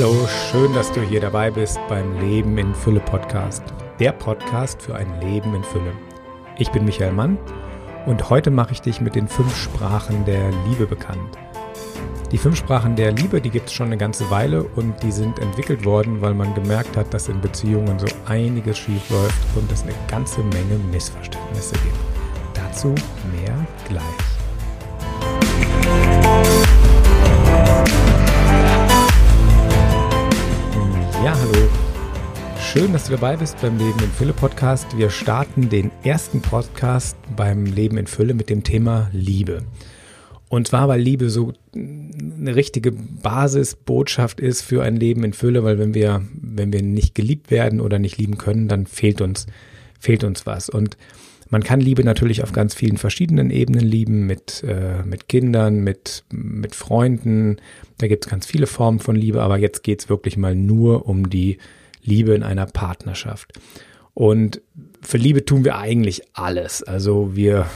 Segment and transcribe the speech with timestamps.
[0.00, 3.64] Hallo, schön, dass du hier dabei bist beim Leben in Fülle Podcast.
[3.98, 5.90] Der Podcast für ein Leben in Fülle.
[6.56, 7.36] Ich bin Michael Mann
[8.06, 11.36] und heute mache ich dich mit den fünf Sprachen der Liebe bekannt.
[12.30, 15.40] Die fünf Sprachen der Liebe, die gibt es schon eine ganze Weile und die sind
[15.40, 19.82] entwickelt worden, weil man gemerkt hat, dass in Beziehungen so einiges schief läuft und es
[19.82, 21.98] eine ganze Menge Missverständnisse gibt.
[22.54, 22.94] Dazu
[23.32, 24.37] mehr gleich.
[31.24, 31.68] Ja, hallo.
[32.60, 34.96] Schön, dass du dabei bist beim Leben in Fülle Podcast.
[34.96, 39.64] Wir starten den ersten Podcast beim Leben in Fülle mit dem Thema Liebe.
[40.48, 45.80] Und zwar, weil Liebe so eine richtige Basisbotschaft ist für ein Leben in Fülle, weil
[45.80, 49.46] wenn wir, wenn wir nicht geliebt werden oder nicht lieben können, dann fehlt uns,
[49.98, 50.68] fehlt uns was.
[50.68, 50.96] Und
[51.50, 56.24] man kann Liebe natürlich auf ganz vielen verschiedenen Ebenen lieben, mit, äh, mit Kindern, mit,
[56.30, 57.56] mit Freunden.
[57.98, 61.06] Da gibt es ganz viele Formen von Liebe, aber jetzt geht es wirklich mal nur
[61.06, 61.58] um die
[62.02, 63.52] Liebe in einer Partnerschaft.
[64.14, 64.60] Und
[65.00, 66.82] für Liebe tun wir eigentlich alles.
[66.82, 67.66] Also wir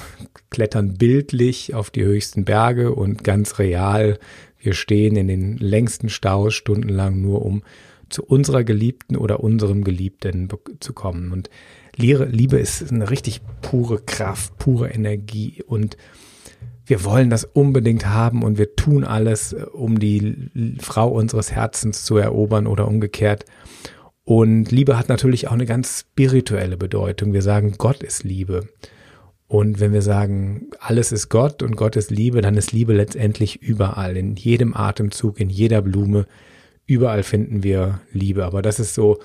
[0.51, 4.19] klettern bildlich auf die höchsten Berge und ganz real,
[4.59, 7.63] wir stehen in den längsten Staus stundenlang nur um
[8.09, 10.49] zu unserer Geliebten oder unserem Geliebten
[10.81, 11.33] zu kommen.
[11.33, 11.49] Und
[11.97, 15.97] Liebe ist eine richtig pure Kraft, pure Energie und
[16.87, 22.17] wir wollen das unbedingt haben und wir tun alles, um die Frau unseres Herzens zu
[22.17, 23.45] erobern oder umgekehrt.
[24.25, 27.33] Und Liebe hat natürlich auch eine ganz spirituelle Bedeutung.
[27.33, 28.69] Wir sagen, Gott ist Liebe.
[29.47, 33.63] Und wenn wir sagen, alles ist Gott und Gott ist Liebe, dann ist Liebe letztendlich
[33.63, 36.27] überall, in jedem Atemzug, in jeder Blume,
[36.87, 38.45] überall finden wir Liebe.
[38.45, 39.19] Aber das ist so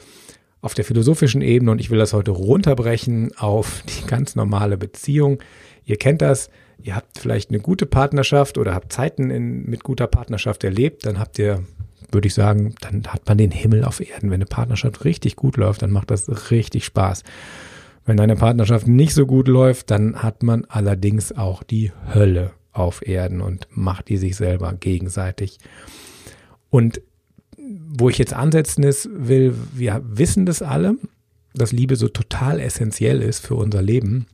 [0.62, 5.40] auf der philosophischen Ebene und ich will das heute runterbrechen auf die ganz normale Beziehung.
[5.86, 6.50] Ihr kennt das,
[6.82, 11.20] ihr habt vielleicht eine gute Partnerschaft oder habt Zeiten in, mit guter Partnerschaft erlebt, dann
[11.20, 11.64] habt ihr,
[12.12, 14.30] würde ich sagen, dann hat man den Himmel auf Erden.
[14.30, 17.24] Wenn eine Partnerschaft richtig gut läuft, dann macht das richtig Spaß.
[18.06, 23.06] Wenn eine Partnerschaft nicht so gut läuft, dann hat man allerdings auch die Hölle auf
[23.06, 25.58] Erden und macht die sich selber gegenseitig.
[26.70, 27.02] Und
[27.90, 30.96] wo ich jetzt ansetzen ist, will, wir wissen das alle,
[31.54, 34.28] dass Liebe so total essentiell ist für unser Leben.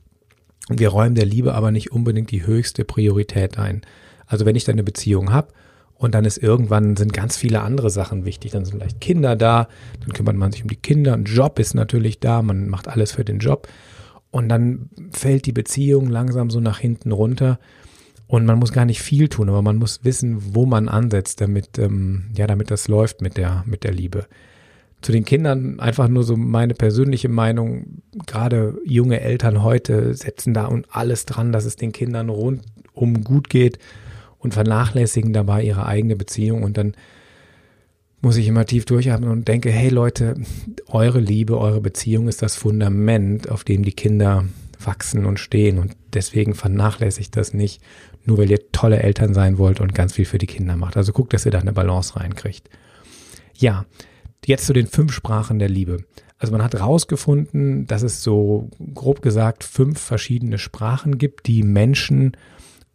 [0.68, 3.82] Und wir räumen der Liebe aber nicht unbedingt die höchste Priorität ein.
[4.26, 5.48] Also wenn ich dann eine Beziehung habe
[5.94, 9.68] und dann ist irgendwann sind ganz viele andere Sachen wichtig, dann sind vielleicht Kinder da,
[10.00, 13.12] dann kümmert man sich um die Kinder, ein Job ist natürlich da, man macht alles
[13.12, 13.68] für den Job
[14.30, 17.58] und dann fällt die Beziehung langsam so nach hinten runter
[18.26, 21.78] und man muss gar nicht viel tun, aber man muss wissen, wo man ansetzt, damit,
[21.78, 24.26] ähm, ja, damit das läuft mit der, mit der Liebe.
[25.02, 28.02] Zu den Kindern einfach nur so meine persönliche Meinung.
[28.26, 33.50] Gerade junge Eltern heute setzen da und alles dran, dass es den Kindern rundum gut
[33.50, 33.78] geht
[34.38, 36.94] und vernachlässigen dabei ihre eigene Beziehung und dann
[38.22, 40.36] muss ich immer tief durchatmen und denke, hey Leute,
[40.88, 44.46] eure Liebe, eure Beziehung ist das Fundament, auf dem die Kinder
[44.86, 47.82] wachsen und stehen und deswegen vernachlässigt das nicht,
[48.24, 50.96] nur weil ihr tolle Eltern sein wollt und ganz viel für die Kinder macht.
[50.96, 52.68] Also guckt, dass ihr da eine Balance reinkriegt.
[53.56, 53.86] Ja,
[54.46, 56.04] jetzt zu den fünf Sprachen der Liebe.
[56.38, 62.36] Also man hat herausgefunden, dass es so grob gesagt fünf verschiedene Sprachen gibt, die Menschen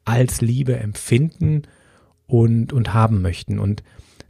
[0.05, 1.63] als Liebe empfinden
[2.27, 3.59] und, und haben möchten.
[3.59, 3.83] Und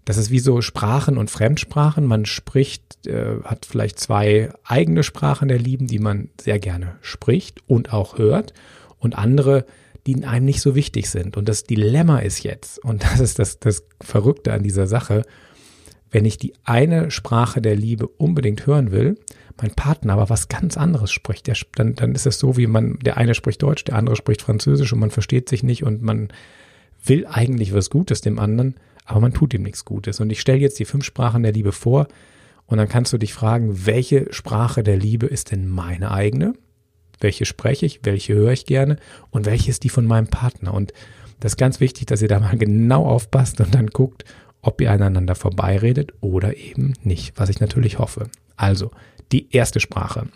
[0.10, 2.04] das ist wie so Sprachen und Fremdsprachen.
[2.04, 7.62] Man spricht, äh, hat vielleicht zwei eigene Sprachen der Lieben, die man sehr gerne spricht
[7.68, 8.56] und auch hört.
[8.98, 9.68] Und andere,
[10.08, 11.38] die einem nicht so wichtig sind.
[11.38, 15.22] Und das Dilemma ist jetzt, und das ist das, das Verrückte an dieser Sache,
[16.10, 19.16] wenn ich die eine Sprache der Liebe unbedingt hören will,
[19.62, 22.98] mein Partner aber was ganz anderes spricht, der, dann, dann ist es so, wie man,
[22.98, 26.30] der eine spricht Deutsch, der andere spricht Französisch und man versteht sich nicht und man
[27.06, 28.74] will eigentlich was Gutes dem anderen,
[29.10, 30.20] aber man tut ihm nichts Gutes.
[30.20, 32.08] Und ich stelle jetzt die fünf Sprachen der Liebe vor
[32.66, 36.54] und dann kannst du dich fragen, welche Sprache der Liebe ist denn meine eigene?
[37.20, 38.98] welche spreche ich, welche höre ich gerne
[39.30, 40.74] und welche ist die von meinem Partner.
[40.74, 40.94] Und
[41.40, 44.26] das ist ganz wichtig, dass ihr da mal genau aufpasst und dann guckt,
[44.62, 48.30] ob ihr aneinander vorbeiredet oder eben nicht, was ich natürlich hoffe.
[48.58, 48.92] Also,
[49.32, 50.28] die erste Sprache.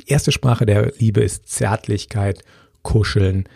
[0.00, 2.42] Die erste Sprache der Liebe ist Zärtlichkeit,
[2.82, 3.48] Kuscheln.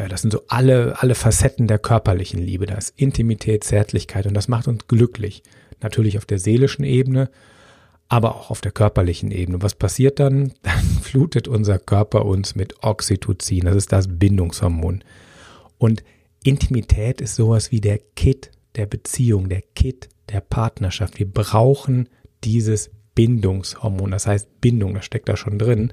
[0.00, 2.66] Äh, das sind so alle, alle Facetten der körperlichen Liebe.
[2.66, 5.42] Da ist Intimität, Zärtlichkeit und das macht uns glücklich.
[5.80, 7.30] Natürlich auf der seelischen Ebene,
[8.08, 9.62] aber auch auf der körperlichen Ebene.
[9.62, 10.52] Was passiert dann?
[10.62, 15.04] Dann flutet unser Körper uns mit Oxytocin, das ist das Bindungshormon.
[15.78, 16.02] Und
[16.42, 21.18] Intimität ist sowas wie der Kit der Beziehung, der Kit der Partnerschaft.
[21.18, 22.08] Wir brauchen
[22.44, 25.92] dieses Bindungshormon, das heißt Bindung, das steckt da schon drin.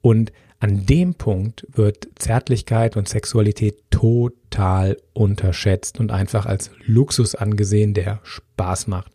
[0.00, 7.94] Und An dem Punkt wird Zärtlichkeit und Sexualität total unterschätzt und einfach als Luxus angesehen,
[7.94, 9.12] der Spaß macht.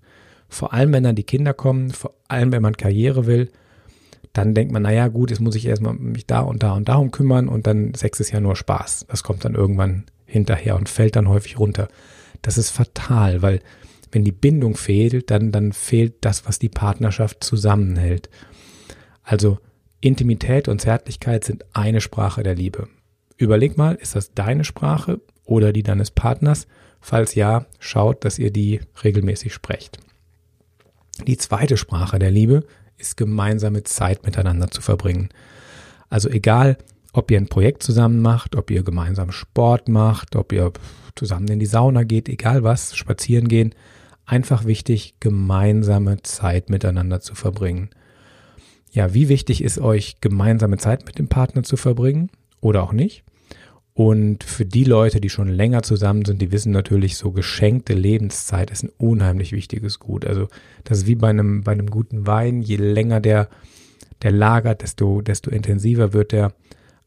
[0.48, 3.50] Vor allem, wenn dann die Kinder kommen, vor allem, wenn man Karriere will,
[4.31, 7.12] dann denkt man, naja, gut, jetzt muss ich erstmal mich da und da und darum
[7.12, 9.06] kümmern und dann Sex ist ja nur Spaß.
[9.10, 11.90] Das kommt dann irgendwann hinterher und fällt dann häufig runter.
[12.42, 13.60] Das ist fatal, weil
[14.12, 18.30] wenn die Bindung fehlt, dann, dann fehlt das, was die Partnerschaft zusammenhält.
[19.24, 19.60] Also
[20.04, 22.90] Intimität und Zärtlichkeit sind eine Sprache der Liebe.
[23.38, 26.68] Überleg mal, ist das deine Sprache oder die deines Partners?
[27.00, 30.00] Falls ja, schaut, dass ihr die regelmäßig sprecht.
[31.26, 32.66] Die zweite Sprache der Liebe
[32.98, 35.30] ist gemeinsame Zeit miteinander zu verbringen.
[36.10, 36.78] Also egal,
[37.14, 40.74] ob ihr ein Projekt zusammen macht, ob ihr gemeinsam Sport macht, ob ihr
[41.16, 43.74] zusammen in die Sauna geht, egal was, spazieren gehen,
[44.26, 47.90] einfach wichtig, gemeinsame Zeit miteinander zu verbringen.
[48.94, 52.30] Ja, wie wichtig ist euch, gemeinsame Zeit mit dem Partner zu verbringen
[52.62, 53.24] oder auch nicht?
[53.95, 58.69] Und für die Leute, die schon länger zusammen sind, die wissen natürlich, so geschenkte Lebenszeit
[58.69, 60.25] ist ein unheimlich wichtiges Gut.
[60.25, 60.48] Also
[60.84, 62.62] das ist wie bei einem, bei einem guten Wein.
[62.62, 63.50] Je länger der,
[64.22, 66.54] der lagert, desto, desto intensiver wird der.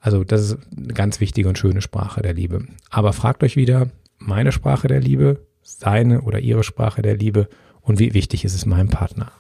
[0.01, 2.67] Also das ist eine ganz wichtige und schöne Sprache der Liebe.
[2.91, 7.49] Aber fragt euch wieder, meine Sprache der Liebe, seine oder ihre Sprache der Liebe
[7.81, 9.31] und wie wichtig ist es meinem Partner.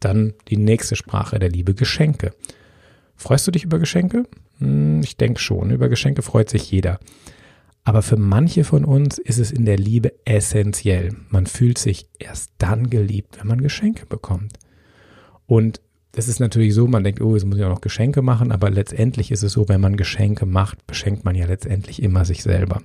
[0.00, 2.32] Dann die nächste Sprache der Liebe, Geschenke.
[3.16, 4.24] Freust du dich über Geschenke?
[4.58, 7.00] Hm, ich denke schon, über Geschenke freut sich jeder.
[7.84, 11.16] Aber für manche von uns ist es in der Liebe essentiell.
[11.30, 14.58] Man fühlt sich erst dann geliebt, wenn man Geschenke bekommt.
[15.46, 15.80] Und
[16.14, 18.70] es ist natürlich so, man denkt, oh, jetzt muss ich auch noch Geschenke machen, aber
[18.70, 22.82] letztendlich ist es so, wenn man Geschenke macht, beschenkt man ja letztendlich immer sich selber.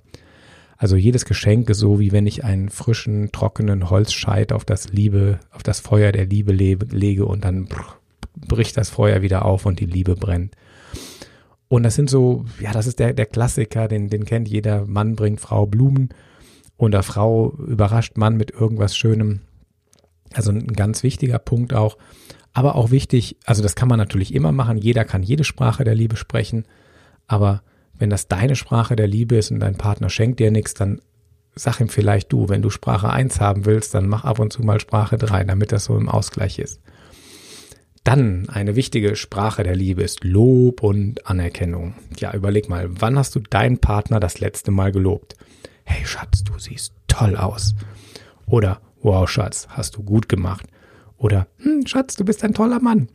[0.83, 5.39] Also jedes Geschenk ist so, wie wenn ich einen frischen, trockenen Holzscheit auf das Liebe,
[5.51, 7.69] auf das Feuer der Liebe lege und dann
[8.35, 10.57] bricht das Feuer wieder auf und die Liebe brennt.
[11.69, 14.85] Und das sind so, ja, das ist der, der Klassiker, den, den kennt jeder.
[14.85, 16.09] Mann bringt Frau Blumen
[16.75, 19.39] oder Frau überrascht Mann mit irgendwas Schönem.
[20.33, 21.97] Also ein ganz wichtiger Punkt auch.
[22.51, 24.77] Aber auch wichtig, also das kann man natürlich immer machen.
[24.77, 26.65] Jeder kann jede Sprache der Liebe sprechen.
[27.25, 27.63] Aber
[28.04, 31.00] wenn das deine Sprache der Liebe ist und dein Partner schenkt dir nichts, dann
[31.56, 34.62] sag ihm vielleicht du, wenn du Sprache 1 haben willst, dann mach ab und zu
[34.62, 36.82] mal Sprache 3, damit das so im Ausgleich ist.
[38.04, 41.94] Dann eine wichtige Sprache der Liebe ist Lob und Anerkennung.
[42.20, 45.38] Ja, überleg mal, wann hast du deinen Partner das letzte Mal gelobt?
[45.86, 47.74] Hey Schatz, du siehst toll aus.
[48.46, 50.66] Oder Wow Schatz, hast du gut gemacht.
[51.16, 53.08] Oder hm, Schatz, du bist ein toller Mann.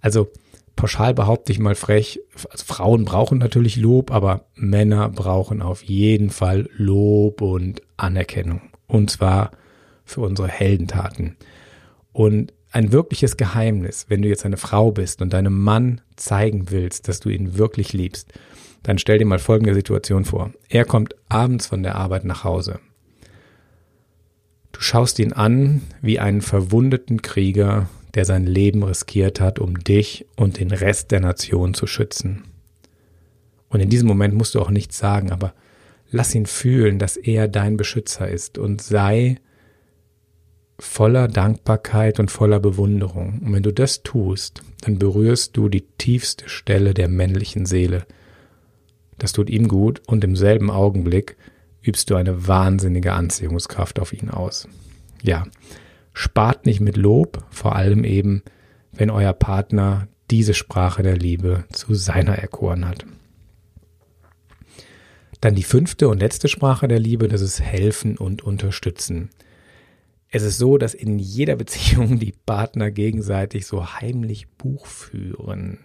[0.00, 0.32] Also
[0.76, 2.20] pauschal behaupte ich mal frech,
[2.50, 8.62] also Frauen brauchen natürlich Lob, aber Männer brauchen auf jeden Fall Lob und Anerkennung.
[8.86, 9.50] Und zwar
[10.04, 11.36] für unsere Heldentaten.
[12.12, 17.08] Und ein wirkliches Geheimnis, wenn du jetzt eine Frau bist und deinem Mann zeigen willst,
[17.08, 18.32] dass du ihn wirklich liebst,
[18.82, 20.52] dann stell dir mal folgende Situation vor.
[20.68, 22.80] Er kommt abends von der Arbeit nach Hause.
[24.72, 30.26] Du schaust ihn an wie einen verwundeten Krieger, der sein Leben riskiert hat, um dich
[30.36, 32.44] und den Rest der Nation zu schützen.
[33.68, 35.54] Und in diesem Moment musst du auch nichts sagen, aber
[36.10, 39.36] lass ihn fühlen, dass er dein Beschützer ist und sei
[40.78, 43.40] voller Dankbarkeit und voller Bewunderung.
[43.44, 48.04] Und wenn du das tust, dann berührst du die tiefste Stelle der männlichen Seele.
[49.18, 51.36] Das tut ihm gut und im selben Augenblick
[51.82, 54.68] übst du eine wahnsinnige Anziehungskraft auf ihn aus.
[55.22, 55.46] Ja,
[56.12, 58.42] Spart nicht mit Lob, vor allem eben,
[58.92, 63.06] wenn euer Partner diese Sprache der Liebe zu seiner erkoren hat.
[65.40, 69.30] Dann die fünfte und letzte Sprache der Liebe, das ist helfen und unterstützen.
[70.28, 75.78] Es ist so, dass in jeder Beziehung die Partner gegenseitig so heimlich Buch führen.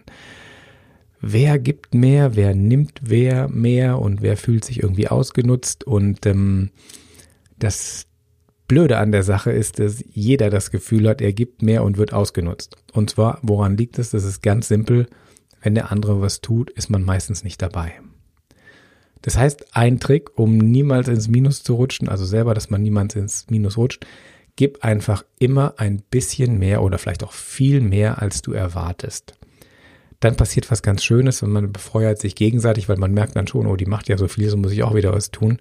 [1.20, 6.70] Wer gibt mehr, wer nimmt wer mehr und wer fühlt sich irgendwie ausgenutzt und ähm,
[7.58, 8.06] das,
[8.68, 12.12] Blöde an der Sache ist, dass jeder das Gefühl hat, er gibt mehr und wird
[12.12, 12.76] ausgenutzt.
[12.92, 14.10] Und zwar, woran liegt es?
[14.10, 15.06] Das ist ganz simpel.
[15.62, 17.94] Wenn der andere was tut, ist man meistens nicht dabei.
[19.22, 23.16] Das heißt, ein Trick, um niemals ins Minus zu rutschen, also selber, dass man niemals
[23.16, 24.06] ins Minus rutscht,
[24.54, 29.34] gib einfach immer ein bisschen mehr oder vielleicht auch viel mehr, als du erwartest.
[30.20, 33.66] Dann passiert was ganz Schönes und man befeuert sich gegenseitig, weil man merkt dann schon,
[33.66, 35.58] oh, die macht ja so viel, so muss ich auch wieder was tun.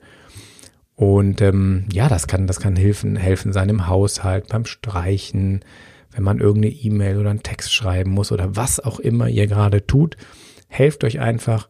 [0.98, 5.64] Und ähm, ja, das kann, das kann helfen, helfen sein im Haushalt, beim Streichen,
[6.12, 9.88] wenn man irgendeine E-Mail oder einen Text schreiben muss oder was auch immer ihr gerade
[9.88, 10.18] tut.
[10.68, 11.70] Helft euch einfach,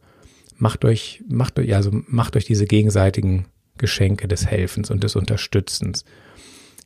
[0.55, 3.45] macht euch, macht euch, also macht euch diese gegenseitigen
[3.77, 6.05] Geschenke des Helfens und des Unterstützens.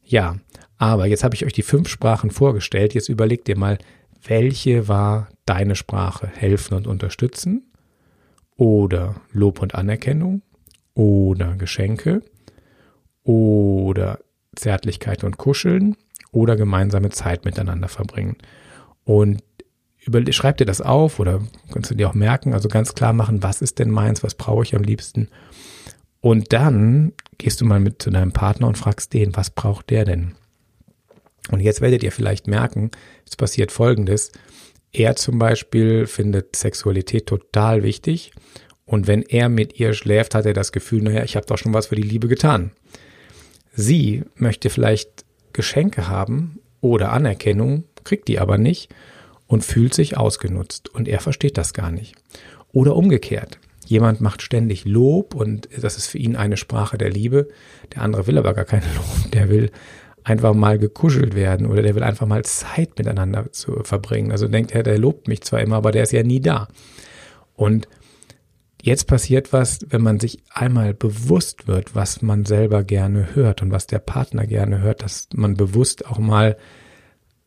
[0.03, 0.35] Ja,
[0.77, 2.93] aber jetzt habe ich euch die fünf Sprachen vorgestellt.
[2.93, 3.77] Jetzt überlegt ihr mal,
[4.27, 6.27] welche war deine Sprache?
[6.27, 7.71] Helfen und unterstützen?
[8.61, 10.43] oder Lob und Anerkennung
[10.93, 12.21] oder Geschenke
[13.23, 14.19] oder
[14.55, 15.95] Zärtlichkeit und Kuscheln
[16.31, 18.37] oder gemeinsame Zeit miteinander verbringen.
[19.03, 19.43] Und
[20.31, 23.61] schreib dir das auf oder kannst du dir auch merken, also ganz klar machen, was
[23.61, 25.29] ist denn meins, was brauche ich am liebsten.
[26.19, 30.05] Und dann gehst du mal mit zu deinem Partner und fragst den, was braucht der
[30.05, 30.35] denn?
[31.49, 32.91] Und jetzt werdet ihr vielleicht merken,
[33.27, 34.31] es passiert Folgendes.
[34.91, 38.31] Er zum Beispiel findet Sexualität total wichtig.
[38.85, 41.73] Und wenn er mit ihr schläft, hat er das Gefühl, naja, ich habe doch schon
[41.73, 42.71] was für die Liebe getan.
[43.71, 48.93] Sie möchte vielleicht Geschenke haben oder Anerkennung, kriegt die aber nicht
[49.47, 50.89] und fühlt sich ausgenutzt.
[50.89, 52.15] Und er versteht das gar nicht.
[52.71, 53.59] Oder umgekehrt.
[53.85, 57.49] Jemand macht ständig Lob und das ist für ihn eine Sprache der Liebe.
[57.93, 59.31] Der andere will aber gar kein Lob.
[59.31, 59.71] Der will
[60.23, 64.31] einfach mal gekuschelt werden oder der will einfach mal Zeit miteinander zu verbringen.
[64.31, 66.67] Also denkt er, der lobt mich zwar immer, aber der ist ja nie da.
[67.55, 67.87] Und
[68.83, 73.71] jetzt passiert was, wenn man sich einmal bewusst wird, was man selber gerne hört und
[73.71, 76.57] was der Partner gerne hört, dass man bewusst auch mal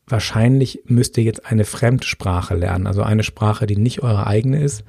[0.07, 4.85] wahrscheinlich müsst ihr jetzt eine Fremdsprache lernen, also eine Sprache, die nicht eure eigene ist,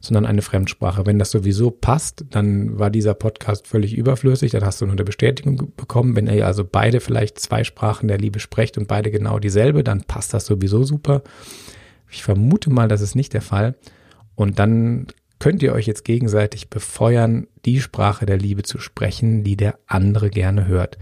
[0.00, 1.06] sondern eine Fremdsprache.
[1.06, 5.04] Wenn das sowieso passt, dann war dieser Podcast völlig überflüssig, dann hast du nur eine
[5.04, 6.16] Bestätigung bekommen.
[6.16, 10.04] Wenn ihr also beide vielleicht zwei Sprachen der Liebe sprecht und beide genau dieselbe, dann
[10.04, 11.22] passt das sowieso super.
[12.10, 13.74] Ich vermute mal, das ist nicht der Fall.
[14.34, 15.08] Und dann
[15.40, 20.30] könnt ihr euch jetzt gegenseitig befeuern, die Sprache der Liebe zu sprechen, die der andere
[20.30, 20.98] gerne hört.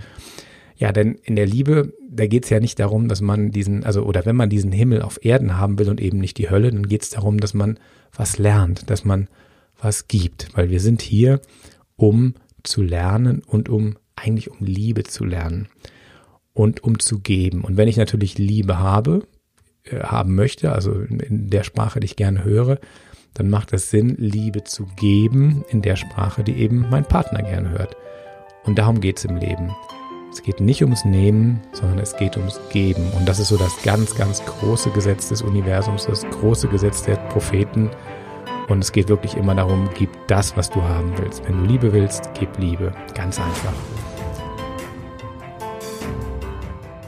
[0.76, 4.04] Ja, denn in der Liebe, da geht es ja nicht darum, dass man diesen, also
[4.04, 6.88] oder wenn man diesen Himmel auf Erden haben will und eben nicht die Hölle, dann
[6.88, 7.78] geht es darum, dass man
[8.16, 9.28] was lernt, dass man
[9.80, 11.40] was gibt, weil wir sind hier,
[11.96, 15.68] um zu lernen und um eigentlich um Liebe zu lernen
[16.52, 17.62] und um zu geben.
[17.62, 19.26] Und wenn ich natürlich Liebe habe,
[19.84, 22.78] äh, haben möchte, also in der Sprache, die ich gerne höre,
[23.38, 27.70] dann macht es Sinn, Liebe zu geben in der Sprache, die eben mein Partner gerne
[27.70, 27.96] hört.
[28.64, 29.70] Und darum geht es im Leben.
[30.32, 33.10] Es geht nicht ums Nehmen, sondern es geht ums Geben.
[33.16, 37.14] Und das ist so das ganz, ganz große Gesetz des Universums, das große Gesetz der
[37.28, 37.88] Propheten.
[38.66, 41.46] Und es geht wirklich immer darum, gib das, was du haben willst.
[41.46, 42.92] Wenn du Liebe willst, gib Liebe.
[43.14, 43.72] Ganz einfach.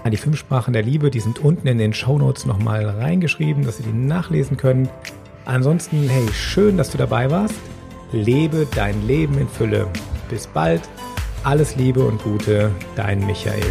[0.08, 3.86] Die fünf Sprachen der Liebe, die sind unten in den Shownotes nochmal reingeschrieben, dass ihr
[3.86, 4.90] die nachlesen könnt.
[5.44, 7.54] Ansonsten, hey, schön, dass du dabei warst.
[8.12, 9.86] Lebe dein Leben in Fülle.
[10.28, 10.82] Bis bald.
[11.42, 13.62] Alles Liebe und Gute, dein Michael.